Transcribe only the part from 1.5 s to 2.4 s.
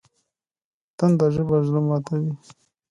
زړه ماتوي